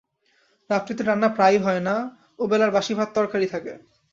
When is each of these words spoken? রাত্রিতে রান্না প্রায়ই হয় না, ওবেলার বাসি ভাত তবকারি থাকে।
রাত্রিতে 0.69 1.03
রান্না 1.03 1.29
প্রায়ই 1.29 1.59
হয় 1.65 1.81
না, 1.87 1.95
ওবেলার 2.39 2.71
বাসি 2.71 2.93
ভাত 2.93 3.09
তবকারি 3.15 3.47
থাকে। 3.47 3.73